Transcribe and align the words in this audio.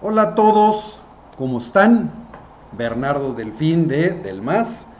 Hola 0.00 0.22
a 0.22 0.34
todos, 0.36 1.00
¿cómo 1.36 1.58
están? 1.58 2.12
Bernardo 2.70 3.34
Delfín 3.34 3.88
de 3.88 4.10
Del 4.10 4.42
Más. 4.42 4.92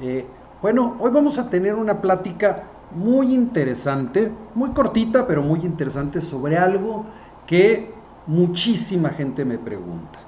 Eh, 0.00 0.24
bueno, 0.62 0.96
hoy 1.00 1.10
vamos 1.10 1.36
a 1.36 1.50
tener 1.50 1.74
una 1.74 2.00
plática 2.00 2.62
muy 2.94 3.34
interesante, 3.34 4.32
muy 4.54 4.70
cortita, 4.70 5.26
pero 5.26 5.42
muy 5.42 5.60
interesante 5.66 6.22
sobre 6.22 6.56
algo 6.56 7.04
que 7.46 7.92
muchísima 8.26 9.10
gente 9.10 9.44
me 9.44 9.58
pregunta. 9.58 10.18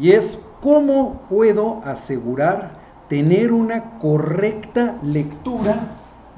Y 0.00 0.12
es 0.12 0.42
cómo 0.62 1.20
puedo 1.28 1.82
asegurar 1.84 2.78
tener 3.10 3.52
una 3.52 3.98
correcta 3.98 4.96
lectura 5.02 5.88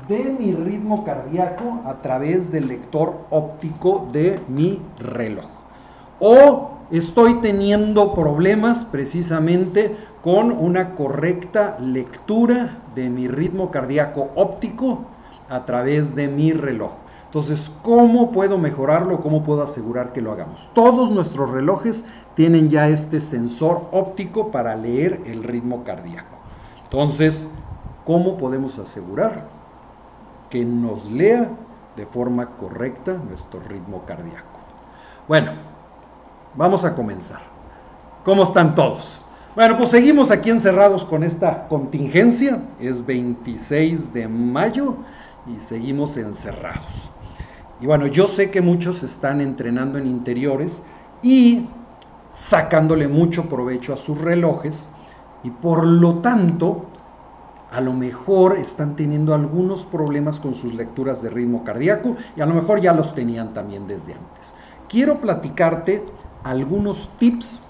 de 0.08 0.24
mi 0.24 0.52
ritmo 0.54 1.04
cardíaco 1.04 1.82
a 1.84 2.02
través 2.02 2.50
del 2.50 2.66
lector 2.66 3.26
óptico 3.30 4.08
de 4.10 4.40
mi 4.48 4.82
reloj. 4.98 5.46
O 6.18 6.75
estoy 6.90 7.40
teniendo 7.40 8.14
problemas 8.14 8.84
precisamente 8.84 9.96
con 10.22 10.50
una 10.50 10.94
correcta 10.94 11.78
lectura 11.80 12.78
de 12.94 13.08
mi 13.10 13.28
ritmo 13.28 13.70
cardíaco 13.70 14.30
óptico 14.34 15.04
a 15.48 15.64
través 15.64 16.14
de 16.14 16.28
mi 16.28 16.52
reloj. 16.52 16.92
Entonces, 17.24 17.70
¿cómo 17.82 18.32
puedo 18.32 18.56
mejorarlo? 18.56 19.20
¿Cómo 19.20 19.44
puedo 19.44 19.62
asegurar 19.62 20.12
que 20.12 20.22
lo 20.22 20.32
hagamos? 20.32 20.70
Todos 20.74 21.10
nuestros 21.10 21.50
relojes 21.50 22.06
tienen 22.34 22.70
ya 22.70 22.88
este 22.88 23.20
sensor 23.20 23.88
óptico 23.92 24.50
para 24.50 24.74
leer 24.76 25.22
el 25.26 25.42
ritmo 25.42 25.84
cardíaco. 25.84 26.38
Entonces, 26.84 27.50
¿cómo 28.04 28.36
podemos 28.36 28.78
asegurar 28.78 29.50
que 30.48 30.64
nos 30.64 31.10
lea 31.10 31.50
de 31.94 32.06
forma 32.06 32.56
correcta 32.56 33.14
nuestro 33.14 33.60
ritmo 33.60 34.06
cardíaco? 34.06 34.60
Bueno, 35.26 35.75
vamos 36.56 36.84
a 36.84 36.94
comenzar. 36.94 37.40
¿Cómo 38.24 38.42
están 38.42 38.74
todos? 38.74 39.20
Bueno, 39.54 39.78
pues 39.78 39.90
seguimos 39.90 40.30
aquí 40.30 40.50
encerrados 40.50 41.04
con 41.04 41.22
esta 41.22 41.68
contingencia. 41.68 42.60
Es 42.80 43.04
26 43.06 44.12
de 44.12 44.28
mayo 44.28 44.96
y 45.46 45.60
seguimos 45.60 46.16
encerrados. 46.16 47.10
Y 47.80 47.86
bueno, 47.86 48.06
yo 48.06 48.26
sé 48.26 48.50
que 48.50 48.60
muchos 48.60 49.02
están 49.02 49.40
entrenando 49.40 49.98
en 49.98 50.06
interiores 50.06 50.82
y 51.22 51.68
sacándole 52.32 53.08
mucho 53.08 53.48
provecho 53.48 53.92
a 53.92 53.96
sus 53.96 54.20
relojes 54.20 54.88
y 55.42 55.50
por 55.50 55.86
lo 55.86 56.16
tanto 56.18 56.86
a 57.70 57.80
lo 57.80 57.92
mejor 57.92 58.58
están 58.58 58.96
teniendo 58.96 59.34
algunos 59.34 59.84
problemas 59.84 60.38
con 60.40 60.54
sus 60.54 60.74
lecturas 60.74 61.22
de 61.22 61.30
ritmo 61.30 61.64
cardíaco 61.64 62.16
y 62.36 62.40
a 62.40 62.46
lo 62.46 62.54
mejor 62.54 62.80
ya 62.80 62.92
los 62.92 63.14
tenían 63.14 63.52
también 63.52 63.86
desde 63.86 64.14
antes. 64.14 64.54
Quiero 64.88 65.20
platicarte 65.20 66.04
algunos 66.50 67.08
tips 67.18 67.60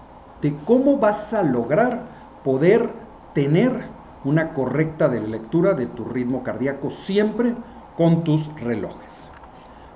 de 0.42 0.54
cómo 0.66 0.98
vas 0.98 1.32
a 1.32 1.42
lograr 1.42 2.02
poder 2.44 2.90
tener 3.34 3.84
una 4.24 4.52
correcta 4.52 5.08
lectura 5.08 5.72
de 5.72 5.86
tu 5.86 6.04
ritmo 6.04 6.42
cardíaco 6.42 6.90
siempre 6.90 7.54
con 7.96 8.22
tus 8.22 8.52
relojes. 8.60 9.30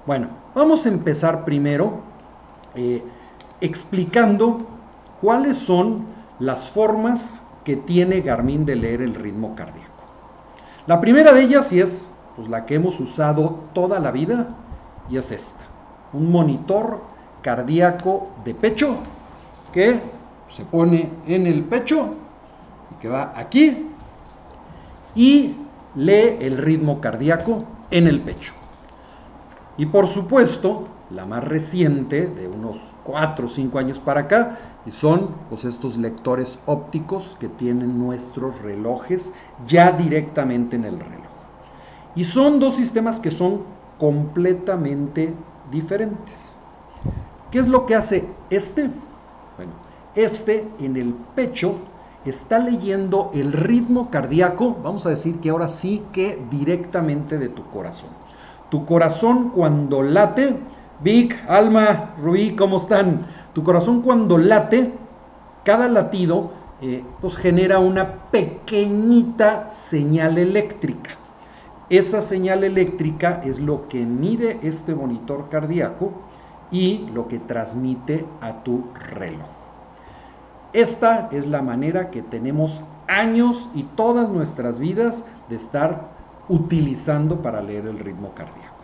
Bueno, 0.06 0.28
vamos 0.54 0.86
a 0.86 0.88
empezar 0.88 1.44
primero 1.44 2.00
eh, 2.74 3.02
explicando 3.60 4.66
cuáles 5.20 5.58
son 5.58 6.06
las 6.38 6.70
formas 6.70 7.46
que 7.64 7.76
tiene 7.76 8.22
Garmin 8.22 8.64
de 8.64 8.76
leer 8.76 9.02
el 9.02 9.14
ritmo 9.14 9.54
cardíaco. 9.54 9.90
La 10.86 11.00
primera 11.00 11.32
de 11.34 11.42
ellas, 11.42 11.70
y 11.72 11.80
es 11.80 12.10
pues, 12.34 12.48
la 12.48 12.64
que 12.64 12.76
hemos 12.76 12.98
usado 12.98 13.64
toda 13.74 14.00
la 14.00 14.10
vida, 14.10 14.48
y 15.10 15.18
es 15.18 15.30
esta, 15.32 15.64
un 16.14 16.32
monitor 16.32 17.09
cardíaco 17.42 18.28
de 18.44 18.54
pecho 18.54 18.98
que 19.72 20.00
se 20.48 20.64
pone 20.64 21.08
en 21.26 21.46
el 21.46 21.64
pecho 21.64 22.14
y 22.90 23.00
que 23.00 23.08
va 23.08 23.32
aquí 23.36 23.90
y 25.14 25.56
lee 25.94 26.36
el 26.40 26.58
ritmo 26.58 27.00
cardíaco 27.00 27.64
en 27.90 28.06
el 28.06 28.20
pecho. 28.20 28.54
Y 29.76 29.86
por 29.86 30.06
supuesto, 30.06 30.88
la 31.10 31.24
más 31.24 31.42
reciente, 31.42 32.26
de 32.26 32.46
unos 32.46 32.78
4 33.04 33.46
o 33.46 33.48
5 33.48 33.78
años 33.78 33.98
para 33.98 34.22
acá, 34.22 34.58
y 34.86 34.90
son 34.90 35.30
pues, 35.48 35.64
estos 35.64 35.96
lectores 35.96 36.58
ópticos 36.66 37.36
que 37.40 37.48
tienen 37.48 37.98
nuestros 37.98 38.60
relojes 38.60 39.34
ya 39.66 39.92
directamente 39.92 40.76
en 40.76 40.84
el 40.84 40.98
reloj. 40.98 41.26
Y 42.14 42.24
son 42.24 42.58
dos 42.58 42.76
sistemas 42.76 43.20
que 43.20 43.30
son 43.30 43.62
completamente 43.98 45.32
diferentes. 45.70 46.59
¿Qué 47.50 47.58
es 47.58 47.66
lo 47.66 47.84
que 47.84 47.96
hace 47.96 48.24
este? 48.48 48.90
Bueno, 49.56 49.72
este 50.14 50.68
en 50.78 50.96
el 50.96 51.14
pecho 51.34 51.74
está 52.24 52.58
leyendo 52.58 53.30
el 53.34 53.52
ritmo 53.52 54.10
cardíaco, 54.10 54.76
vamos 54.82 55.04
a 55.06 55.10
decir 55.10 55.40
que 55.40 55.50
ahora 55.50 55.68
sí 55.68 56.02
que 56.12 56.38
directamente 56.50 57.38
de 57.38 57.48
tu 57.48 57.64
corazón. 57.66 58.10
Tu 58.70 58.84
corazón 58.84 59.50
cuando 59.50 60.02
late, 60.02 60.56
Vic, 61.00 61.44
Alma, 61.48 62.14
Rubí, 62.22 62.54
¿cómo 62.54 62.76
están? 62.76 63.26
Tu 63.52 63.64
corazón 63.64 64.02
cuando 64.02 64.38
late, 64.38 64.92
cada 65.64 65.88
latido 65.88 66.52
eh, 66.82 67.02
pues 67.20 67.36
genera 67.36 67.80
una 67.80 68.30
pequeñita 68.30 69.68
señal 69.70 70.38
eléctrica. 70.38 71.10
Esa 71.88 72.22
señal 72.22 72.62
eléctrica 72.62 73.42
es 73.44 73.58
lo 73.58 73.88
que 73.88 73.98
mide 74.06 74.60
este 74.62 74.94
monitor 74.94 75.48
cardíaco 75.50 76.12
y 76.70 77.08
lo 77.12 77.28
que 77.28 77.38
transmite 77.38 78.26
a 78.40 78.62
tu 78.62 78.84
reloj. 78.94 79.46
Esta 80.72 81.28
es 81.32 81.46
la 81.46 81.62
manera 81.62 82.10
que 82.10 82.22
tenemos 82.22 82.80
años 83.08 83.68
y 83.74 83.82
todas 83.82 84.30
nuestras 84.30 84.78
vidas 84.78 85.26
de 85.48 85.56
estar 85.56 86.10
utilizando 86.48 87.42
para 87.42 87.60
leer 87.60 87.86
el 87.86 87.98
ritmo 87.98 88.30
cardíaco. 88.34 88.76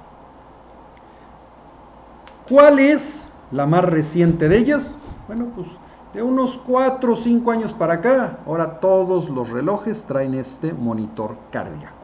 ¿Cuál 2.49 2.79
es 2.79 3.33
la 3.51 3.67
más 3.67 3.85
reciente 3.85 4.49
de 4.49 4.59
ellas? 4.59 4.99
Bueno, 5.27 5.47
pues 5.55 5.69
de 6.15 6.23
unos 6.23 6.59
4 6.59 7.13
o 7.13 7.17
5 7.17 7.51
años 7.51 7.73
para 7.73 7.95
acá, 7.95 8.39
ahora 8.47 8.81
todos 8.81 9.29
los 9.29 9.51
relojes 9.51 10.05
traen 10.05 10.35
este 10.35 10.73
monitor 10.73 11.37
cardíaco. 11.51 11.95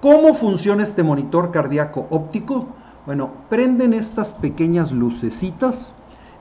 ¿Cómo 0.00 0.34
funciona 0.34 0.82
este 0.82 1.02
monitor 1.02 1.50
cardíaco 1.50 2.06
óptico? 2.10 2.66
Bueno, 3.06 3.30
prenden 3.48 3.92
estas 3.92 4.34
pequeñas 4.34 4.92
lucecitas 4.92 5.94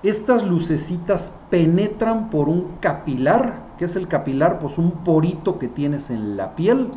estas 0.03 0.43
lucecitas 0.43 1.39
penetran 1.49 2.29
por 2.29 2.49
un 2.49 2.75
capilar, 2.81 3.75
que 3.77 3.85
es 3.85 3.95
el 3.95 4.09
capilar, 4.09 4.59
pues 4.59 4.77
un 4.77 4.91
porito 4.91 5.57
que 5.59 5.69
tienes 5.69 6.09
en 6.09 6.35
la 6.35 6.57
piel, 6.57 6.91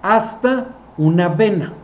hasta 0.00 0.68
una 0.96 1.28
vena. 1.28 1.74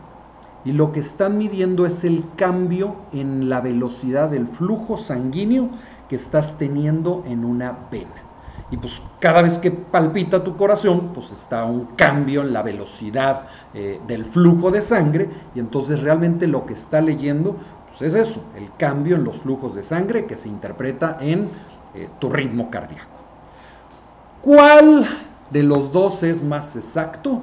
Y 0.65 0.73
lo 0.73 0.91
que 0.91 1.01
están 1.01 1.37
midiendo 1.37 1.85
es 1.85 2.03
el 2.03 2.25
cambio 2.37 2.97
en 3.13 3.51
la 3.51 3.61
velocidad 3.61 4.31
del 4.31 4.49
flujo 4.49 4.97
sanguíneo 4.97 5.69
que 6.09 6.17
estás 6.17 6.57
teniendo 6.57 7.23
en 7.27 7.45
una 7.45 7.77
vena. 7.91 8.24
Y 8.71 8.77
pues 8.77 9.03
cada 9.21 9.43
vez 9.43 9.59
que 9.59 9.71
palpita 9.71 10.43
tu 10.43 10.57
corazón, 10.57 11.13
pues 11.13 11.33
está 11.33 11.65
un 11.65 11.95
cambio 11.97 12.43
en 12.43 12.53
la 12.53 12.63
velocidad 12.63 13.47
eh, 13.73 14.01
del 14.07 14.25
flujo 14.25 14.71
de 14.71 14.81
sangre 14.81 15.29
y 15.55 15.61
entonces 15.61 16.01
realmente 16.01 16.47
lo 16.47 16.65
que 16.67 16.73
está 16.73 17.01
leyendo 17.01 17.57
pues 17.87 18.13
es 18.13 18.29
eso, 18.29 18.43
el 18.57 18.75
cambio 18.77 19.15
en 19.15 19.23
los 19.23 19.39
flujos 19.39 19.77
de 19.77 19.85
sangre 19.85 20.27
que 20.27 20.37
se 20.37 20.49
interpreta 20.49 21.19
en 21.21 21.49
eh, 21.95 22.09
tu 22.19 22.29
ritmo 22.29 22.69
cardíaco. 22.69 23.21
¿Cuál 24.43 25.07
de 25.51 25.63
los 25.63 25.93
dos 25.93 26.25
es 26.25 26.43
más 26.43 26.75
exacto? 26.75 27.41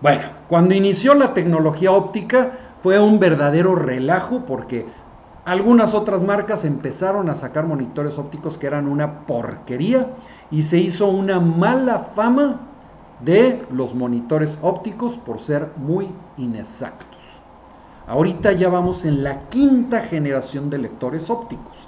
Bueno, 0.00 0.28
cuando 0.48 0.72
inició 0.72 1.14
la 1.14 1.34
tecnología 1.34 1.90
óptica 1.90 2.52
fue 2.80 3.00
un 3.00 3.18
verdadero 3.18 3.74
relajo 3.74 4.44
porque 4.46 4.86
algunas 5.46 5.94
otras 5.94 6.24
marcas 6.24 6.64
empezaron 6.64 7.30
a 7.30 7.36
sacar 7.36 7.66
monitores 7.66 8.18
ópticos 8.18 8.58
que 8.58 8.66
eran 8.66 8.88
una 8.88 9.20
porquería 9.20 10.10
y 10.50 10.64
se 10.64 10.78
hizo 10.78 11.06
una 11.06 11.38
mala 11.38 12.00
fama 12.00 12.62
de 13.20 13.64
los 13.70 13.94
monitores 13.94 14.58
ópticos 14.60 15.16
por 15.16 15.38
ser 15.38 15.70
muy 15.76 16.08
inexactos. 16.36 17.20
Ahorita 18.08 18.50
ya 18.52 18.68
vamos 18.68 19.04
en 19.04 19.22
la 19.22 19.48
quinta 19.48 20.00
generación 20.00 20.68
de 20.68 20.78
lectores 20.78 21.30
ópticos. 21.30 21.86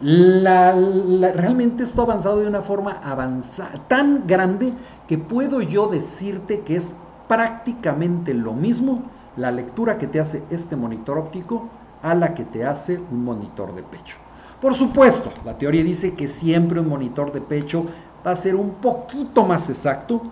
realmente 0.00 1.82
esto 1.82 2.02
ha 2.02 2.04
avanzado 2.04 2.42
de 2.42 2.46
una 2.46 2.62
forma 2.62 3.00
avanzada, 3.02 3.72
tan 3.88 4.24
grande 4.28 4.72
que 5.08 5.18
puedo 5.18 5.62
yo 5.62 5.88
decirte 5.88 6.60
que 6.60 6.76
es 6.76 6.94
prácticamente 7.26 8.34
lo 8.34 8.52
mismo 8.52 9.02
la 9.36 9.50
lectura 9.50 9.98
que 9.98 10.06
te 10.06 10.20
hace 10.20 10.44
este 10.50 10.76
monitor 10.76 11.18
óptico 11.18 11.68
a 12.02 12.14
la 12.14 12.34
que 12.34 12.44
te 12.44 12.64
hace 12.64 12.98
un 13.10 13.24
monitor 13.24 13.74
de 13.74 13.82
pecho. 13.82 14.16
Por 14.60 14.74
supuesto, 14.74 15.32
la 15.44 15.58
teoría 15.58 15.82
dice 15.82 16.14
que 16.14 16.28
siempre 16.28 16.80
un 16.80 16.88
monitor 16.88 17.32
de 17.32 17.40
pecho 17.40 17.86
va 18.24 18.32
a 18.32 18.36
ser 18.36 18.54
un 18.54 18.74
poquito 18.74 19.44
más 19.44 19.68
exacto, 19.70 20.22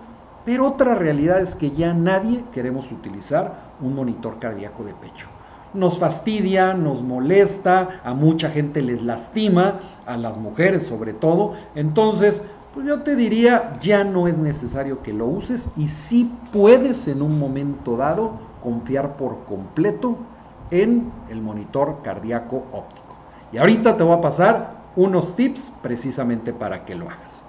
pero 0.44 0.66
otra 0.66 0.94
realidad 0.94 1.40
es 1.40 1.54
que 1.54 1.70
ya 1.70 1.92
nadie 1.94 2.44
queremos 2.52 2.92
utilizar 2.92 3.72
un 3.80 3.94
monitor 3.94 4.38
cardíaco 4.38 4.84
de 4.84 4.94
pecho. 4.94 5.28
nos 5.72 5.98
fastidia, 5.98 6.74
nos 6.74 7.00
molesta, 7.02 8.00
a 8.02 8.12
mucha 8.12 8.50
gente 8.50 8.82
les 8.82 9.02
lastima, 9.02 9.78
a 10.04 10.16
las 10.16 10.36
mujeres 10.36 10.84
sobre 10.84 11.12
todo. 11.12 11.54
Entonces, 11.76 12.42
pues 12.74 12.86
yo 12.86 13.02
te 13.02 13.16
diría, 13.16 13.72
ya 13.80 14.04
no 14.04 14.26
es 14.28 14.38
necesario 14.38 15.02
que 15.02 15.12
lo 15.12 15.26
uses 15.26 15.72
y 15.76 15.88
sí 15.88 16.32
puedes 16.52 17.08
en 17.08 17.22
un 17.22 17.38
momento 17.38 17.96
dado 17.96 18.32
confiar 18.62 19.16
por 19.16 19.44
completo 19.44 20.16
en 20.70 21.12
el 21.28 21.40
monitor 21.40 22.00
cardíaco 22.02 22.64
óptico. 22.72 23.16
Y 23.52 23.58
ahorita 23.58 23.96
te 23.96 24.04
voy 24.04 24.16
a 24.16 24.20
pasar 24.20 24.80
unos 24.96 25.36
tips 25.36 25.72
precisamente 25.82 26.52
para 26.52 26.84
que 26.84 26.94
lo 26.94 27.08
hagas. 27.08 27.44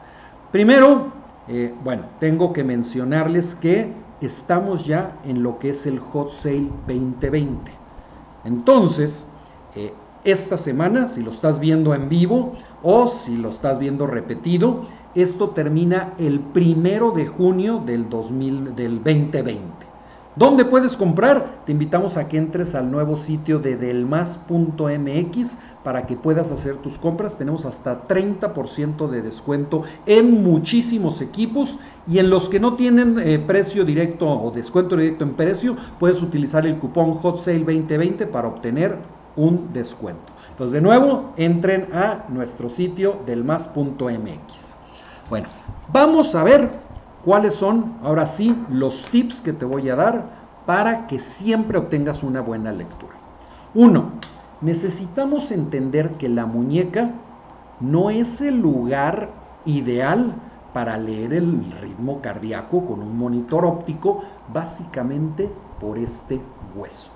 Primero, 0.52 1.12
eh, 1.48 1.74
bueno, 1.84 2.04
tengo 2.20 2.54
que 2.54 2.64
mencionarles 2.64 3.56
que 3.56 3.92
estamos 4.22 4.86
ya 4.86 5.18
en 5.26 5.44
lo 5.44 5.60
que 5.60 5.70
es 5.70 5.86
el 5.86 6.00
Hot 6.00 6.32
Sale 6.32 6.70
2020. 6.88 7.72
Entonces, 8.46 9.30
eh, 9.76 9.94
esta 10.24 10.58
semana, 10.58 11.08
si 11.08 11.24
lo 11.24 11.32
estás 11.32 11.60
viendo 11.60 11.96
en 11.96 12.10
vivo 12.10 12.54
o 12.84 13.08
si 13.08 13.38
lo 13.38 13.50
estás 13.50 13.80
viendo 13.80 14.06
repetido, 14.08 14.86
esto 15.16 15.50
termina 15.50 16.14
el 16.18 16.40
primero 16.40 17.12
de 17.12 17.26
junio 17.28 17.82
del, 17.86 18.10
2000, 18.10 18.76
del 18.76 19.04
2020. 19.04 19.81
¿Dónde 20.38 20.64
puedes 20.64 20.96
comprar? 20.96 21.64
Te 21.66 21.74
invitamos 21.74 22.16
a 22.16 22.30
que 22.30 22.38
entres 22.38 22.74
al 22.74 22.90
nuevo 22.90 23.18
sitio 23.18 23.60
de 23.60 23.76
delmas.mx 23.76 25.58
para 25.84 26.08
que 26.08 26.16
puedas 26.16 26.54
hacer 26.54 26.78
tus 26.78 26.98
compras. 26.98 27.38
Tenemos 27.38 27.66
hasta 27.66 28.08
30% 28.08 29.10
de 29.10 29.22
descuento 29.24 29.84
en 30.06 30.42
muchísimos 30.42 31.20
equipos 31.20 31.80
y 32.08 32.20
en 32.20 32.30
los 32.30 32.48
que 32.48 32.62
no 32.62 32.76
tienen 32.76 33.20
eh, 33.20 33.40
precio 33.40 33.84
directo 33.84 34.30
o 34.30 34.52
descuento 34.52 34.96
directo 34.96 35.26
en 35.26 35.34
precio, 35.34 35.76
puedes 36.00 36.22
utilizar 36.22 36.66
el 36.66 36.78
cupón 36.78 37.16
Hot 37.16 37.38
Sale 37.38 37.60
2020 37.60 38.26
para 38.28 38.48
obtener 38.48 38.96
un 39.36 39.74
descuento. 39.74 40.32
Entonces, 40.52 40.72
de 40.72 40.82
nuevo, 40.82 41.34
entren 41.36 41.90
a 41.94 42.24
nuestro 42.30 42.70
sitio 42.70 43.20
delmas.mx. 43.26 44.78
Bueno, 45.30 45.50
vamos 45.92 46.36
a 46.36 46.44
ver 46.44 46.70
cuáles 47.24 47.56
son, 47.56 47.94
ahora 48.04 48.26
sí, 48.26 48.56
los 48.70 49.06
tips 49.06 49.42
que 49.42 49.54
te 49.54 49.66
voy 49.66 49.90
a 49.90 49.96
dar 49.96 50.42
para 50.66 51.08
que 51.08 51.20
siempre 51.20 51.78
obtengas 51.78 52.24
una 52.24 52.42
buena 52.42 52.72
lectura. 52.72 53.14
Uno, 53.74 54.12
necesitamos 54.62 55.52
entender 55.52 56.12
que 56.12 56.30
la 56.30 56.46
muñeca 56.46 57.12
no 57.80 58.10
es 58.10 58.42
el 58.42 58.62
lugar 58.62 59.30
ideal 59.66 60.36
para 60.74 60.98
leer 60.98 61.34
el 61.34 61.72
ritmo 61.82 62.22
cardíaco 62.22 62.86
con 62.86 63.02
un 63.02 63.18
monitor 63.18 63.66
óptico, 63.66 64.24
básicamente 64.54 65.50
por 65.80 65.98
este 65.98 66.40
hueso. 66.76 67.12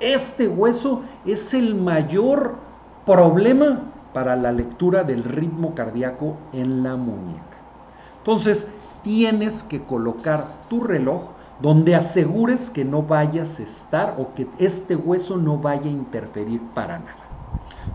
Este 0.00 0.48
hueso 0.48 1.02
es 1.24 1.54
el 1.54 1.74
mayor 1.74 2.56
problema 3.04 3.92
para 4.12 4.34
la 4.34 4.50
lectura 4.50 5.04
del 5.04 5.24
ritmo 5.24 5.74
cardíaco 5.74 6.36
en 6.52 6.82
la 6.82 6.96
muñeca. 6.96 7.55
Entonces, 8.26 8.74
tienes 9.02 9.62
que 9.62 9.86
colocar 9.86 10.66
tu 10.66 10.80
reloj 10.80 11.36
donde 11.60 11.94
asegures 11.94 12.70
que 12.70 12.84
no 12.84 13.04
vayas 13.04 13.60
a 13.60 13.62
estar 13.62 14.16
o 14.18 14.34
que 14.34 14.50
este 14.58 14.96
hueso 14.96 15.36
no 15.36 15.58
vaya 15.58 15.86
a 15.88 15.92
interferir 15.92 16.74
para 16.74 16.98
nada. 16.98 17.36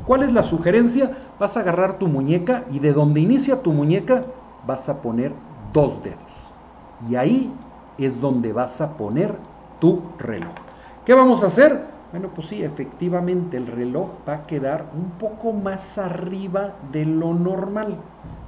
¿Cuál 0.06 0.24
es 0.24 0.32
la 0.32 0.44
sugerencia? 0.44 1.34
Vas 1.38 1.58
a 1.58 1.62
agarrar 1.62 2.00
tu 2.00 2.08
muñeca 2.08 2.66
y 2.72 2.80
de 2.80 2.94
donde 2.94 3.20
inicia 3.20 3.62
tu 3.62 3.74
muñeca 3.74 4.34
vas 4.62 4.88
a 4.90 5.02
poner 5.02 5.36
dos 5.72 6.02
dedos. 6.02 6.54
Y 6.98 7.16
ahí 7.16 7.70
es 7.98 8.22
donde 8.22 8.54
vas 8.54 8.80
a 8.80 8.96
poner 8.98 9.42
tu 9.80 10.16
reloj. 10.18 10.56
¿Qué 11.04 11.14
vamos 11.14 11.44
a 11.44 11.48
hacer? 11.48 12.06
Bueno, 12.12 12.34
pues 12.34 12.48
sí, 12.48 12.64
efectivamente 12.64 13.58
el 13.58 13.68
reloj 13.68 14.24
va 14.28 14.34
a 14.36 14.46
quedar 14.48 14.92
un 14.94 15.18
poco 15.18 15.54
más 15.54 15.98
arriba 15.98 16.80
de 16.82 17.06
lo 17.06 17.34
normal. 17.34 18.06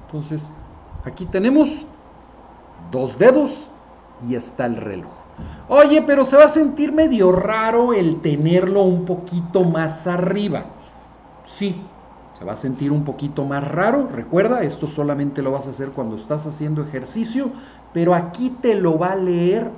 Entonces, 0.08 0.63
aquí 1.06 1.26
tenemos 1.26 1.86
dos 2.92 3.18
dedos 3.18 3.68
y 4.28 4.36
está 4.36 4.66
el 4.66 4.78
reloj. 4.78 5.12
Oye, 5.68 6.02
pero 6.02 6.24
se 6.24 6.38
va 6.38 6.46
a 6.46 6.50
sentir 6.50 6.92
medio 6.92 7.32
raro 7.32 7.94
el 7.94 8.22
tenerlo 8.22 8.84
un 8.84 9.06
poquito 9.06 9.64
más 9.64 10.08
arriba. 10.08 10.66
Sí, 11.46 11.82
se 12.38 12.46
va 12.46 12.54
a 12.54 12.58
sentir 12.58 12.92
un 12.92 13.04
poquito 13.04 13.46
más 13.46 13.68
raro. 13.68 14.08
Recuerda, 14.12 14.64
esto 14.64 14.88
solamente 14.88 15.42
lo 15.42 15.52
vas 15.52 15.68
a 15.68 15.72
hacer 15.72 15.90
cuando 15.90 16.16
estás 16.16 16.46
haciendo 16.46 16.84
ejercicio, 16.84 17.52
pero 17.94 18.14
aquí 18.14 18.50
te 18.50 18.76
lo 18.76 18.98
va 18.98 19.14
a 19.14 19.16
leer 19.16 19.72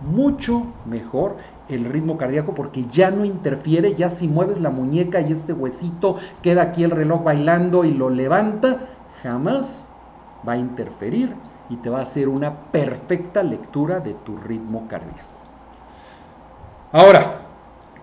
mucho 0.00 0.66
mejor 0.86 1.36
el 1.68 1.84
ritmo 1.84 2.16
cardíaco 2.16 2.54
porque 2.54 2.86
ya 2.86 3.10
no 3.10 3.24
interfiere, 3.24 3.94
ya 3.94 4.10
si 4.10 4.28
mueves 4.28 4.60
la 4.60 4.70
muñeca 4.70 5.20
y 5.20 5.32
este 5.32 5.52
huesito 5.52 6.16
queda 6.42 6.62
aquí 6.62 6.84
el 6.84 6.90
reloj 6.90 7.22
bailando 7.22 7.84
y 7.84 7.92
lo 7.92 8.10
levanta, 8.10 8.88
jamás 9.22 9.89
va 10.46 10.52
a 10.52 10.56
interferir 10.56 11.34
y 11.68 11.76
te 11.76 11.88
va 11.88 12.00
a 12.00 12.02
hacer 12.02 12.28
una 12.28 12.52
perfecta 12.52 13.42
lectura 13.42 14.00
de 14.00 14.14
tu 14.14 14.36
ritmo 14.36 14.86
cardíaco. 14.88 15.40
Ahora, 16.92 17.40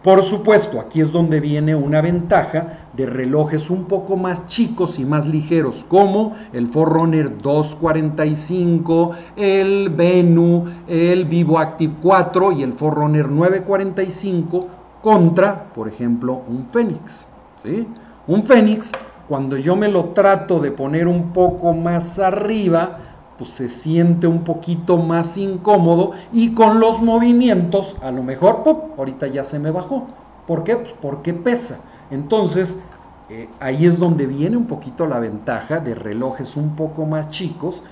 por 0.03 0.23
supuesto, 0.23 0.79
aquí 0.79 1.01
es 1.01 1.11
donde 1.11 1.41
viene 1.41 1.75
una 1.75 1.99
ventaja 1.99 2.87
de 2.93 3.05
relojes 3.05 3.69
un 3.69 3.85
poco 3.85 4.15
más 4.15 4.47
chicos 4.47 4.99
y 4.99 5.05
más 5.05 5.27
ligeros, 5.27 5.83
como 5.83 6.33
el 6.53 6.67
Forerunner 6.67 7.41
245, 7.41 9.11
el 9.35 9.89
Venu, 9.89 10.65
el 10.87 11.25
Vivo 11.25 11.59
Active 11.59 11.93
4 12.01 12.53
y 12.53 12.63
el 12.63 12.71
Forerunner 12.71 13.27
945 13.27 14.67
contra, 15.01 15.65
por 15.75 15.89
ejemplo, 15.89 16.41
un 16.47 16.67
Fénix. 16.67 17.27
¿sí? 17.63 17.85
Un 18.27 18.43
Fénix, 18.43 18.93
cuando 19.27 19.57
yo 19.57 19.75
me 19.75 19.89
lo 19.89 20.05
trato 20.09 20.59
de 20.59 20.71
poner 20.71 21.07
un 21.07 21.33
poco 21.33 21.73
más 21.73 22.19
arriba, 22.19 22.99
pues 23.37 23.51
se 23.51 23.69
siente 23.69 24.25
un 24.25 24.43
poquito 24.43 24.97
más 24.97 25.37
incómodo 25.37 26.13
y 26.31 26.53
con 26.53 26.79
los 26.79 27.01
movimientos, 27.01 27.97
a 28.01 28.11
lo 28.11 28.23
mejor, 28.23 28.63
¡pop! 28.63 28.97
ahorita 28.97 29.27
ya 29.27 29.43
se 29.43 29.59
me 29.59 29.71
bajó. 29.71 30.07
¿Por 30.47 30.63
qué? 30.63 30.77
Pues 30.77 30.93
porque 30.93 31.33
pesa. 31.33 31.81
Entonces, 32.09 32.81
eh, 33.29 33.49
ahí 33.59 33.85
es 33.85 33.99
donde 33.99 34.25
viene 34.25 34.55
un 34.55 34.65
poquito 34.65 35.05
la 35.05 35.19
ventaja 35.19 35.79
de 35.81 35.93
relojes 35.93 36.55
un 36.55 36.75
poco 36.75 37.05
más 37.05 37.29
chicos 37.29 37.83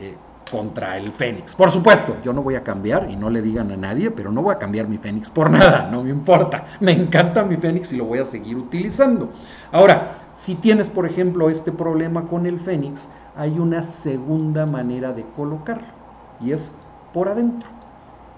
eh, 0.00 0.16
contra 0.50 0.98
el 0.98 1.12
Fénix. 1.12 1.54
Por 1.54 1.70
supuesto, 1.70 2.16
yo 2.24 2.32
no 2.32 2.42
voy 2.42 2.54
a 2.54 2.64
cambiar 2.64 3.08
y 3.10 3.16
no 3.16 3.30
le 3.30 3.42
digan 3.42 3.70
a 3.70 3.76
nadie, 3.76 4.10
pero 4.10 4.32
no 4.32 4.42
voy 4.42 4.54
a 4.54 4.58
cambiar 4.58 4.88
mi 4.88 4.98
Fénix 4.98 5.30
por 5.30 5.50
nada, 5.50 5.88
no 5.90 6.02
me 6.02 6.10
importa. 6.10 6.64
Me 6.80 6.92
encanta 6.92 7.44
mi 7.44 7.56
Fénix 7.56 7.92
y 7.92 7.96
lo 7.96 8.04
voy 8.06 8.18
a 8.18 8.24
seguir 8.24 8.56
utilizando. 8.56 9.30
Ahora, 9.72 10.12
si 10.34 10.56
tienes, 10.56 10.88
por 10.88 11.06
ejemplo, 11.06 11.50
este 11.50 11.72
problema 11.72 12.26
con 12.26 12.46
el 12.46 12.58
Fénix, 12.58 13.08
hay 13.36 13.58
una 13.58 13.82
segunda 13.82 14.66
manera 14.66 15.12
de 15.12 15.24
colocarlo 15.36 15.88
y 16.40 16.52
es 16.52 16.74
por 17.12 17.28
adentro. 17.28 17.68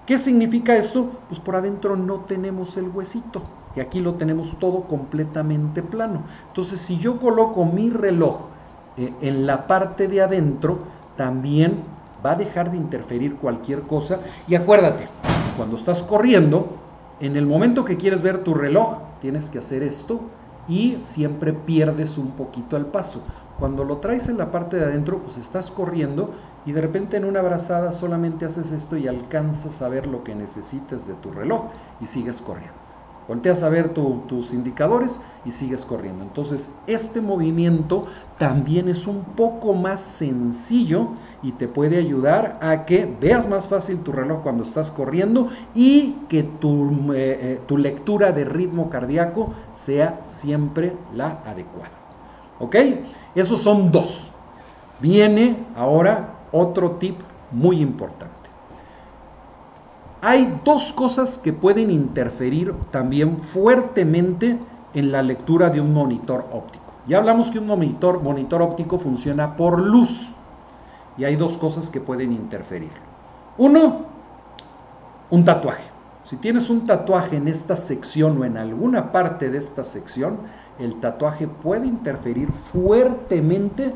¿Qué 0.05 0.17
significa 0.17 0.75
esto? 0.75 1.11
Pues 1.29 1.39
por 1.39 1.55
adentro 1.55 1.95
no 1.95 2.21
tenemos 2.21 2.75
el 2.77 2.89
huesito 2.89 3.41
y 3.75 3.79
aquí 3.79 3.99
lo 3.99 4.15
tenemos 4.15 4.57
todo 4.59 4.81
completamente 4.81 5.81
plano. 5.81 6.23
Entonces 6.47 6.79
si 6.81 6.97
yo 6.97 7.19
coloco 7.19 7.65
mi 7.65 7.89
reloj 7.89 8.41
eh, 8.97 9.13
en 9.21 9.47
la 9.47 9.65
parte 9.65 10.07
de 10.07 10.21
adentro, 10.21 10.79
también 11.15 11.92
va 12.25 12.31
a 12.31 12.35
dejar 12.35 12.71
de 12.71 12.77
interferir 12.77 13.35
cualquier 13.35 13.81
cosa. 13.81 14.19
Y 14.47 14.55
acuérdate, 14.55 15.07
cuando 15.57 15.75
estás 15.75 16.03
corriendo, 16.03 16.77
en 17.19 17.35
el 17.35 17.45
momento 17.45 17.85
que 17.85 17.97
quieres 17.97 18.21
ver 18.21 18.43
tu 18.43 18.53
reloj, 18.53 18.97
tienes 19.21 19.49
que 19.49 19.59
hacer 19.59 19.83
esto 19.83 20.21
y 20.67 20.99
siempre 20.99 21.53
pierdes 21.53 22.17
un 22.17 22.31
poquito 22.31 22.77
el 22.77 22.85
paso. 22.85 23.21
Cuando 23.59 23.83
lo 23.83 23.97
traes 23.97 24.29
en 24.29 24.37
la 24.37 24.51
parte 24.51 24.77
de 24.77 24.85
adentro, 24.85 25.19
pues 25.23 25.37
estás 25.37 25.69
corriendo 25.69 26.33
y 26.65 26.71
de 26.71 26.81
repente 26.81 27.17
en 27.17 27.25
una 27.25 27.41
brazada 27.41 27.93
solamente 27.93 28.45
haces 28.45 28.71
esto 28.71 28.97
y 28.97 29.07
alcanzas 29.07 29.81
a 29.81 29.89
ver 29.89 30.07
lo 30.07 30.23
que 30.23 30.35
necesites 30.35 31.05
de 31.07 31.13
tu 31.13 31.31
reloj 31.31 31.65
y 31.99 32.07
sigues 32.07 32.41
corriendo. 32.41 32.82
Volteas 33.27 33.63
a 33.63 33.69
ver 33.69 33.93
tus 33.93 34.53
indicadores 34.53 35.21
y 35.45 35.51
sigues 35.51 35.85
corriendo. 35.85 36.23
Entonces, 36.23 36.69
este 36.87 37.21
movimiento 37.21 38.05
también 38.37 38.89
es 38.89 39.07
un 39.07 39.23
poco 39.23 39.73
más 39.73 40.01
sencillo 40.01 41.07
y 41.41 41.51
te 41.53 41.67
puede 41.67 41.97
ayudar 41.97 42.57
a 42.61 42.85
que 42.85 43.05
veas 43.05 43.47
más 43.47 43.67
fácil 43.67 43.99
tu 43.99 44.11
reloj 44.11 44.41
cuando 44.43 44.63
estás 44.63 44.91
corriendo 44.91 45.49
y 45.73 46.25
que 46.29 46.43
tu, 46.43 47.13
eh, 47.13 47.39
eh, 47.41 47.61
tu 47.65 47.77
lectura 47.77 48.31
de 48.31 48.43
ritmo 48.43 48.89
cardíaco 48.89 49.53
sea 49.71 50.21
siempre 50.25 50.97
la 51.13 51.41
adecuada. 51.45 51.91
¿Ok? 52.59 52.75
Esos 53.35 53.61
son 53.61 53.91
dos. 53.91 54.31
Viene 54.99 55.67
ahora 55.75 56.47
otro 56.51 56.97
tip 56.97 57.21
muy 57.51 57.79
importante. 57.79 58.42
Hay 60.25 60.61
dos 60.63 60.93
cosas 60.93 61.37
que 61.37 61.51
pueden 61.51 61.89
interferir 61.89 62.73
también 62.91 63.39
fuertemente 63.39 64.57
en 64.93 65.11
la 65.11 65.21
lectura 65.21 65.69
de 65.69 65.81
un 65.81 65.93
monitor 65.93 66.47
óptico. 66.53 66.93
Ya 67.05 67.17
hablamos 67.17 67.51
que 67.51 67.59
un 67.59 67.67
monitor, 67.67 68.23
monitor 68.23 68.61
óptico 68.61 68.97
funciona 68.97 69.57
por 69.57 69.81
luz 69.81 70.31
y 71.17 71.25
hay 71.25 71.35
dos 71.35 71.57
cosas 71.57 71.89
que 71.89 71.99
pueden 71.99 72.31
interferir. 72.31 72.93
Uno, 73.57 74.05
un 75.29 75.43
tatuaje. 75.43 75.83
Si 76.23 76.37
tienes 76.37 76.69
un 76.69 76.87
tatuaje 76.87 77.35
en 77.35 77.49
esta 77.49 77.75
sección 77.75 78.41
o 78.41 78.45
en 78.45 78.55
alguna 78.55 79.11
parte 79.11 79.49
de 79.49 79.57
esta 79.57 79.83
sección, 79.83 80.37
el 80.79 81.01
tatuaje 81.01 81.47
puede 81.47 81.85
interferir 81.85 82.49
fuertemente 82.71 83.93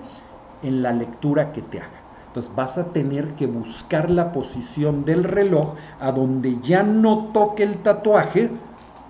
en 0.62 0.84
la 0.84 0.92
lectura 0.92 1.54
que 1.54 1.62
te 1.62 1.80
haga. 1.80 1.97
Entonces 2.38 2.56
vas 2.56 2.78
a 2.78 2.94
tener 2.94 3.30
que 3.30 3.48
buscar 3.48 4.12
la 4.12 4.32
posición 4.32 5.06
del 5.06 5.24
reloj 5.24 5.74
a 6.00 6.12
donde 6.12 6.60
ya 6.62 6.84
no 6.84 7.30
toque 7.34 7.64
el 7.64 7.78
tatuaje, 7.78 8.52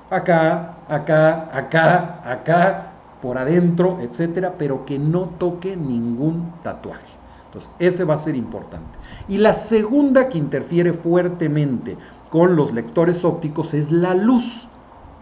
acá, 0.09 0.77
acá, 0.87 1.49
acá, 1.51 2.21
acá, 2.23 2.93
por 3.21 3.37
adentro, 3.37 3.99
etcétera, 3.99 4.53
pero 4.57 4.85
que 4.85 4.97
no 4.97 5.23
toque 5.37 5.75
ningún 5.75 6.53
tatuaje. 6.63 7.17
Entonces, 7.47 7.69
ese 7.79 8.05
va 8.05 8.13
a 8.13 8.17
ser 8.17 8.37
importante. 8.37 8.97
Y 9.27 9.39
la 9.39 9.53
segunda 9.53 10.29
que 10.29 10.37
interfiere 10.37 10.93
fuertemente 10.93 11.97
con 12.29 12.55
los 12.55 12.71
lectores 12.71 13.25
ópticos 13.25 13.73
es 13.73 13.91
la 13.91 14.13
luz. 14.13 14.69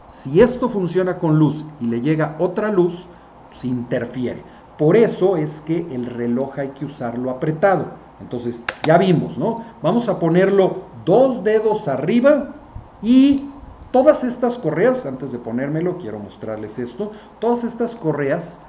Si 0.05 0.41
esto 0.41 0.69
funciona 0.69 1.17
con 1.17 1.39
luz 1.39 1.65
y 1.81 1.85
le 1.85 2.01
llega 2.01 2.35
otra 2.37 2.71
luz, 2.71 3.07
se 3.49 3.67
interfiere. 3.67 4.43
Por 4.77 4.97
eso 4.97 5.37
es 5.37 5.61
que 5.61 5.93
el 5.93 6.05
reloj 6.05 6.59
hay 6.59 6.69
que 6.69 6.85
usarlo 6.85 7.31
apretado. 7.31 7.93
Entonces, 8.19 8.63
ya 8.81 8.97
vimos, 8.97 9.37
¿no? 9.37 9.63
Vamos 9.81 10.09
a 10.09 10.19
ponerlo 10.19 10.89
dos 11.05 11.43
dedos 11.43 11.87
arriba 11.87 12.55
y 13.01 13.61
todas 13.91 14.23
estas 14.23 14.57
correas, 14.57 15.05
antes 15.05 15.31
de 15.31 15.39
ponérmelo, 15.39 15.97
quiero 15.97 16.19
mostrarles 16.19 16.79
esto, 16.79 17.11
todas 17.39 17.63
estas 17.63 17.95
correas 17.95 18.65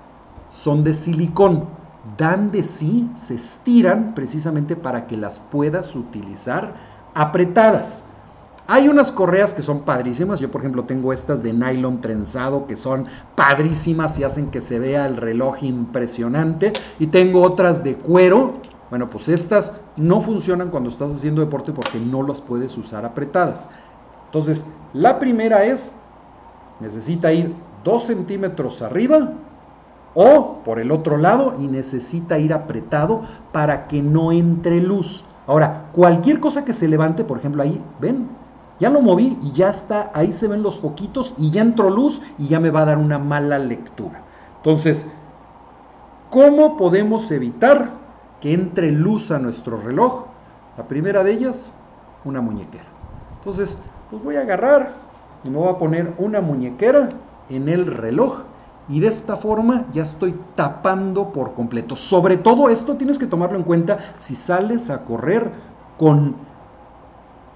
son 0.49 0.85
de 0.85 0.95
silicón, 0.95 1.69
dan 2.17 2.51
de 2.51 2.63
sí, 2.63 3.13
se 3.17 3.35
estiran 3.35 4.15
precisamente 4.15 4.77
para 4.77 5.07
que 5.07 5.17
las 5.17 5.41
puedas 5.41 5.97
utilizar 5.97 6.75
apretadas. 7.15 8.16
Hay 8.69 8.89
unas 8.89 9.13
correas 9.13 9.55
que 9.55 9.63
son 9.63 9.83
padrísimas. 9.83 10.41
Yo, 10.41 10.51
por 10.51 10.61
ejemplo, 10.61 10.85
tengo 10.85 11.13
estas 11.13 11.43
de 11.43 11.53
nylon 11.53 12.01
trenzado 12.01 12.67
que 12.67 12.77
son 12.77 13.07
padrísimas 13.37 14.19
y 14.19 14.25
hacen 14.25 14.51
que 14.51 14.61
se 14.61 14.81
vea 14.81 15.07
el 15.07 15.17
reloj 15.17 15.63
impresionante. 15.63 16.73
Y 16.99 17.07
tengo 17.07 17.43
otras 17.43 17.85
de 17.85 17.95
cuero. 17.97 18.55
Bueno, 18.91 19.09
pues 19.09 19.29
estas 19.29 19.81
no 19.97 20.21
funcionan 20.21 20.71
cuando 20.71 20.91
estás 20.91 21.13
haciendo 21.13 21.41
deporte 21.41 21.73
porque 21.73 22.01
no 22.01 22.23
las 22.23 22.43
puedes 22.43 22.77
usar 22.77 23.05
apretadas. 23.05 23.71
Entonces, 24.27 24.67
la 24.93 25.19
primera 25.19 25.65
es, 25.65 25.97
necesita 26.81 27.33
ir 27.33 27.55
2 27.85 28.03
centímetros 28.03 28.83
arriba 28.83 29.33
o 30.15 30.63
por 30.65 30.81
el 30.81 30.91
otro 30.91 31.19
lado 31.19 31.55
y 31.59 31.69
necesita 31.69 32.39
ir 32.39 32.53
apretado 32.53 33.23
para 33.53 33.87
que 33.87 34.03
no 34.03 34.33
entre 34.33 34.81
luz. 34.81 35.25
Ahora, 35.47 35.91
cualquier 35.93 36.41
cosa 36.41 36.65
que 36.65 36.73
se 36.73 36.89
levante, 36.89 37.23
por 37.23 37.39
ejemplo, 37.39 37.63
ahí, 37.63 37.85
ven, 38.01 38.46
ya 38.79 38.91
lo 38.91 39.01
moví 39.01 39.39
y 39.43 39.53
ya 39.53 39.71
está, 39.71 40.11
ahí 40.15 40.33
se 40.33 40.49
ven 40.49 40.63
los 40.63 40.81
foquitos 40.81 41.35
y 41.39 41.51
ya 41.51 41.63
entró 41.63 41.91
luz 41.91 42.21
y 42.39 42.49
ya 42.49 42.61
me 42.61 42.71
va 42.71 42.83
a 42.83 42.87
dar 42.87 42.99
una 42.99 43.19
mala 43.19 43.59
lectura. 43.59 44.23
Entonces, 44.59 45.11
¿cómo 46.31 46.77
podemos 46.77 47.31
evitar 47.31 47.91
que 48.41 48.53
entre 48.53 48.91
luz 48.91 49.31
a 49.31 49.39
nuestro 49.39 49.79
reloj? 49.79 50.27
La 50.77 50.87
primera 50.89 51.25
de 51.25 51.33
ellas, 51.33 51.73
una 52.25 52.41
muñequera. 52.41 52.85
Entonces, 53.39 53.79
pues 54.11 54.23
voy 54.23 54.37
a 54.37 54.41
agarrar 54.41 54.95
y 55.45 55.51
me 55.51 55.59
voy 55.59 55.69
a 55.69 55.79
poner 55.79 56.15
una 56.19 56.41
muñequera 56.41 57.09
en 57.49 57.69
el 57.69 57.87
reloj 57.87 58.43
y 58.89 59.01
de 59.01 59.09
esta 59.09 59.37
forma 59.37 59.87
ya 59.93 60.03
estoy 60.03 60.35
tapando 60.55 61.33
por 61.33 61.55
completo. 61.55 61.97
Sobre 61.97 62.37
todo 62.37 62.69
esto 62.69 62.97
tienes 62.97 63.19
que 63.19 63.27
tomarlo 63.27 63.57
en 63.57 63.65
cuenta 63.65 64.15
si 64.17 64.35
sales 64.35 64.91
a 64.91 65.05
correr 65.05 65.51
con 65.99 66.37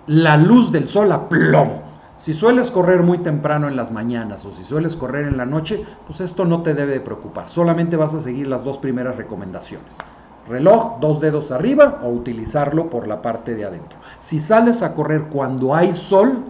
la 0.07 0.37
luz 0.37 0.73
del 0.73 0.89
sol 0.89 1.13
a 1.13 1.29
plomo. 1.29 1.83
Si 2.17 2.35
sueles 2.35 2.71
correr 2.71 3.03
muy 3.03 3.19
temprano 3.19 3.69
en 3.69 3.77
las 3.77 3.91
mañanas 3.91 4.45
o 4.45 4.51
si 4.51 4.63
sueles 4.63 4.95
correr 4.95 5.27
en 5.27 5.39
la 5.39 5.47
noche, 5.47 5.85
pues 6.07 6.21
esto 6.21 6.45
no 6.45 6.63
te 6.63 6.75
debe 6.75 7.01
preocupar. 7.01 7.49
Solamente 7.49 7.97
vas 7.97 8.15
a 8.15 8.21
seguir 8.21 8.47
las 8.47 8.63
dos 8.63 8.77
primeras 8.77 9.17
recomendaciones. 9.17 9.97
Reloj, 10.47 10.99
dos 11.01 11.21
dedos 11.21 11.51
arriba 11.51 12.01
o 12.03 12.09
utilizarlo 12.09 12.91
por 12.91 13.07
la 13.07 13.23
parte 13.23 13.55
de 13.55 13.65
adentro. 13.65 13.99
Si 14.19 14.39
sales 14.39 14.83
a 14.83 14.95
correr 14.95 15.29
cuando 15.31 15.75
hay 15.75 15.95
sol, 15.95 16.45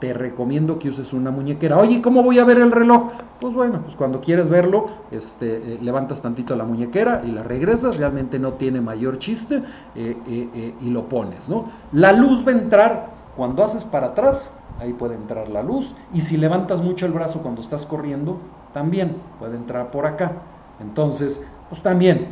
te 0.00 0.12
recomiendo 0.12 0.78
que 0.78 0.88
uses 0.88 1.12
una 1.12 1.30
muñequera. 1.30 1.78
Oye, 1.78 2.02
¿cómo 2.02 2.22
voy 2.22 2.38
a 2.38 2.44
ver 2.44 2.58
el 2.58 2.72
reloj? 2.72 3.10
Pues 3.40 3.54
bueno, 3.54 3.80
pues 3.82 3.94
cuando 3.94 4.20
quieres 4.20 4.48
verlo, 4.48 4.86
este, 5.10 5.56
eh, 5.56 5.78
levantas 5.80 6.20
tantito 6.20 6.56
la 6.56 6.64
muñequera 6.64 7.22
y 7.24 7.30
la 7.30 7.42
regresas, 7.42 7.96
realmente 7.96 8.38
no 8.38 8.54
tiene 8.54 8.80
mayor 8.80 9.18
chiste 9.18 9.62
eh, 9.94 10.16
eh, 10.26 10.74
y 10.80 10.90
lo 10.90 11.08
pones, 11.08 11.48
¿no? 11.48 11.70
La 11.92 12.12
luz 12.12 12.46
va 12.46 12.52
a 12.52 12.54
entrar 12.54 13.14
cuando 13.36 13.64
haces 13.64 13.84
para 13.84 14.08
atrás, 14.08 14.56
ahí 14.80 14.92
puede 14.92 15.14
entrar 15.14 15.48
la 15.48 15.62
luz, 15.62 15.94
y 16.12 16.20
si 16.20 16.36
levantas 16.36 16.82
mucho 16.82 17.06
el 17.06 17.12
brazo 17.12 17.40
cuando 17.40 17.60
estás 17.60 17.84
corriendo, 17.86 18.38
también 18.72 19.16
puede 19.38 19.56
entrar 19.56 19.90
por 19.90 20.06
acá. 20.06 20.32
Entonces, 20.80 21.44
pues 21.68 21.82
también, 21.82 22.28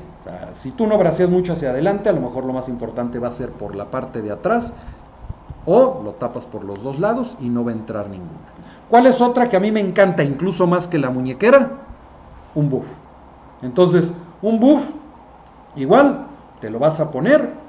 si 0.52 0.70
tú 0.70 0.86
no 0.86 0.98
braceas 0.98 1.28
mucho 1.28 1.54
hacia 1.54 1.70
adelante, 1.70 2.08
a 2.08 2.12
lo 2.12 2.20
mejor 2.20 2.44
lo 2.44 2.52
más 2.52 2.68
importante 2.68 3.18
va 3.18 3.28
a 3.28 3.32
ser 3.32 3.50
por 3.50 3.74
la 3.74 3.86
parte 3.86 4.22
de 4.22 4.30
atrás 4.30 4.76
o 5.66 6.00
lo 6.04 6.12
tapas 6.12 6.46
por 6.46 6.64
los 6.64 6.82
dos 6.82 6.98
lados 6.98 7.36
y 7.40 7.48
no 7.48 7.64
va 7.64 7.70
a 7.70 7.74
entrar 7.74 8.08
ninguna. 8.08 8.52
¿Cuál 8.88 9.06
es 9.06 9.20
otra 9.20 9.48
que 9.48 9.56
a 9.56 9.60
mí 9.60 9.72
me 9.72 9.80
encanta 9.80 10.22
incluso 10.22 10.66
más 10.66 10.88
que 10.88 10.98
la 10.98 11.10
muñequera? 11.10 11.70
Un 12.54 12.68
buff. 12.68 12.86
Entonces, 13.62 14.12
un 14.42 14.58
buff, 14.58 14.84
igual, 15.76 16.26
te 16.60 16.68
lo 16.68 16.78
vas 16.78 17.00
a 17.00 17.10
poner. 17.10 17.62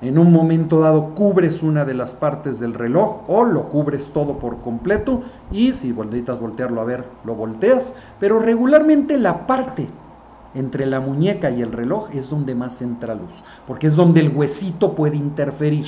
En 0.00 0.18
un 0.18 0.30
momento 0.30 0.80
dado 0.80 1.14
cubres 1.14 1.62
una 1.62 1.84
de 1.84 1.94
las 1.94 2.14
partes 2.14 2.60
del 2.60 2.74
reloj 2.74 3.22
o 3.28 3.44
lo 3.44 3.68
cubres 3.68 4.10
todo 4.12 4.38
por 4.38 4.60
completo 4.60 5.22
y 5.50 5.72
si 5.72 5.92
necesitas 5.92 6.38
voltearlo 6.38 6.80
a 6.80 6.84
ver, 6.84 7.08
lo 7.24 7.34
volteas. 7.34 7.94
Pero 8.20 8.38
regularmente 8.38 9.16
la 9.16 9.46
parte 9.46 9.88
entre 10.56 10.86
la 10.86 11.00
muñeca 11.00 11.50
y 11.50 11.62
el 11.62 11.72
reloj 11.72 12.08
es 12.12 12.28
donde 12.28 12.54
más 12.54 12.82
entra 12.82 13.14
luz, 13.14 13.44
porque 13.66 13.86
es 13.86 13.96
donde 13.96 14.20
el 14.20 14.34
huesito 14.34 14.94
puede 14.94 15.16
interferir. 15.16 15.86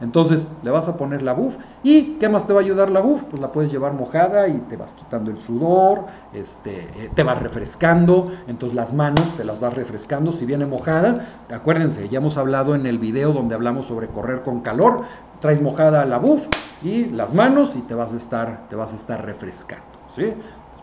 Entonces 0.00 0.48
le 0.62 0.70
vas 0.70 0.88
a 0.88 0.96
poner 0.96 1.22
la 1.22 1.32
buff 1.32 1.56
y 1.82 2.16
¿qué 2.18 2.28
más 2.28 2.46
te 2.46 2.52
va 2.52 2.60
a 2.60 2.62
ayudar 2.62 2.90
la 2.90 3.00
buff? 3.00 3.22
Pues 3.24 3.40
la 3.40 3.52
puedes 3.52 3.70
llevar 3.70 3.94
mojada 3.94 4.48
y 4.48 4.58
te 4.68 4.76
vas 4.76 4.92
quitando 4.92 5.30
el 5.30 5.40
sudor, 5.40 6.06
este, 6.34 6.80
eh, 6.80 7.10
te 7.14 7.22
vas 7.22 7.40
refrescando, 7.40 8.30
entonces 8.46 8.74
las 8.74 8.92
manos 8.92 9.36
te 9.36 9.44
las 9.44 9.60
vas 9.60 9.74
refrescando 9.74 10.32
si 10.32 10.44
viene 10.44 10.66
mojada. 10.66 11.44
Acuérdense, 11.50 12.08
ya 12.08 12.18
hemos 12.18 12.36
hablado 12.36 12.74
en 12.74 12.86
el 12.86 12.98
video 12.98 13.32
donde 13.32 13.54
hablamos 13.54 13.86
sobre 13.86 14.08
correr 14.08 14.42
con 14.42 14.60
calor, 14.60 15.02
traes 15.40 15.62
mojada 15.62 16.04
la 16.04 16.18
buff 16.18 16.46
y 16.82 17.06
las 17.06 17.32
manos 17.32 17.76
y 17.76 17.80
te 17.80 17.94
vas 17.94 18.12
a 18.12 18.16
estar, 18.16 18.68
te 18.68 18.76
vas 18.76 18.92
a 18.92 18.96
estar 18.96 19.24
refrescando. 19.24 19.84
¿sí? 20.14 20.34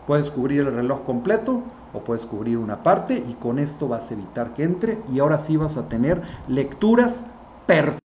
Puedes 0.06 0.30
cubrir 0.30 0.60
el 0.60 0.74
reloj 0.74 1.04
completo 1.04 1.62
o 1.92 2.00
puedes 2.00 2.26
cubrir 2.26 2.58
una 2.58 2.82
parte 2.82 3.14
y 3.14 3.34
con 3.34 3.58
esto 3.58 3.88
vas 3.88 4.10
a 4.10 4.14
evitar 4.14 4.54
que 4.54 4.64
entre 4.64 4.98
y 5.12 5.20
ahora 5.20 5.38
sí 5.38 5.56
vas 5.56 5.76
a 5.76 5.88
tener 5.88 6.22
lecturas 6.48 7.24
perfectas 7.66 8.03